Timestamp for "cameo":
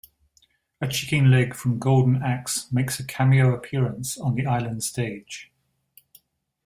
3.05-3.53